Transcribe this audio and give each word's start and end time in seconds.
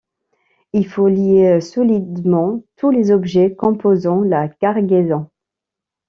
Il 0.73 0.87
faut 0.89 1.07
lier 1.07 1.61
solidement 1.61 2.63
tout 2.75 2.89
les 2.89 3.11
objets 3.11 3.53
composant 3.53 4.21
la 4.21 4.47
cargaison. 4.49 5.29